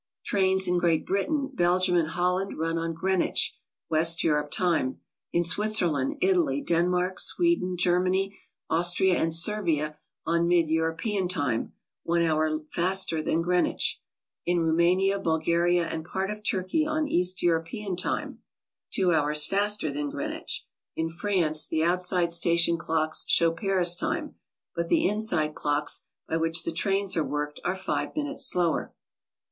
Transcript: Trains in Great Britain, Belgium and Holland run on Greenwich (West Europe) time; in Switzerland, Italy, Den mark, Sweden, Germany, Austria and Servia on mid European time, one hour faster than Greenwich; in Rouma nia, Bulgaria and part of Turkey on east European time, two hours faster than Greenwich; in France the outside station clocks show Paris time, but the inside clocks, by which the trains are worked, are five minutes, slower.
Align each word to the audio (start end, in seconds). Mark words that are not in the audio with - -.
Trains 0.25 0.67
in 0.67 0.79
Great 0.79 1.05
Britain, 1.05 1.51
Belgium 1.53 1.95
and 1.95 2.07
Holland 2.07 2.57
run 2.57 2.75
on 2.79 2.95
Greenwich 2.95 3.55
(West 3.87 4.23
Europe) 4.23 4.49
time; 4.49 4.99
in 5.31 5.43
Switzerland, 5.43 6.17
Italy, 6.21 6.59
Den 6.59 6.89
mark, 6.89 7.19
Sweden, 7.19 7.77
Germany, 7.77 8.35
Austria 8.67 9.17
and 9.19 9.31
Servia 9.31 9.99
on 10.25 10.47
mid 10.47 10.69
European 10.69 11.27
time, 11.27 11.73
one 12.01 12.23
hour 12.23 12.61
faster 12.71 13.21
than 13.21 13.43
Greenwich; 13.43 14.01
in 14.43 14.57
Rouma 14.61 14.95
nia, 14.95 15.19
Bulgaria 15.19 15.87
and 15.87 16.03
part 16.03 16.31
of 16.31 16.41
Turkey 16.43 16.83
on 16.83 17.07
east 17.07 17.43
European 17.43 17.95
time, 17.95 18.39
two 18.91 19.13
hours 19.13 19.45
faster 19.45 19.91
than 19.91 20.09
Greenwich; 20.09 20.65
in 20.95 21.11
France 21.11 21.67
the 21.67 21.83
outside 21.83 22.31
station 22.31 22.75
clocks 22.75 23.23
show 23.27 23.51
Paris 23.51 23.93
time, 23.93 24.33
but 24.75 24.87
the 24.87 25.05
inside 25.05 25.53
clocks, 25.53 26.01
by 26.27 26.37
which 26.37 26.63
the 26.63 26.71
trains 26.73 27.15
are 27.15 27.23
worked, 27.23 27.59
are 27.63 27.75
five 27.75 28.15
minutes, 28.15 28.47
slower. 28.49 28.95